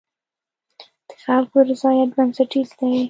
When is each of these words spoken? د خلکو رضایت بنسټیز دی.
د 1.07 1.11
خلکو 1.23 1.57
رضایت 1.69 2.09
بنسټیز 2.17 2.69
دی. 2.79 2.91